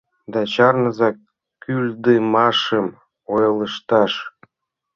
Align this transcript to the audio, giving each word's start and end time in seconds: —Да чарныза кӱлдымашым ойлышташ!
—Да 0.33 0.41
чарныза 0.53 1.09
кӱлдымашым 1.63 2.87
ойлышташ! 3.35 4.13